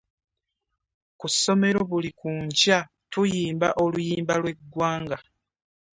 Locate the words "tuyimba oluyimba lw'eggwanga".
3.11-5.17